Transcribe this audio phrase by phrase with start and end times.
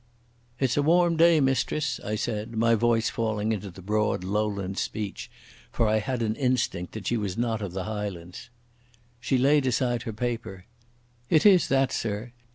[0.59, 5.29] "It's a warm day, mistress," I said, my voice falling into the broad Lowland speech,
[5.71, 8.49] for I had an instinct that she was not of the Highlands.
[9.19, 10.65] She laid aside her paper.
[11.29, 12.31] "It is that, sir.